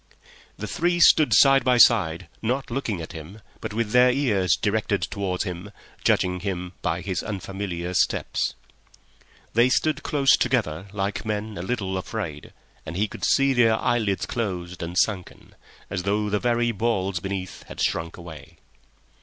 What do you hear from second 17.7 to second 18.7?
shrunk away.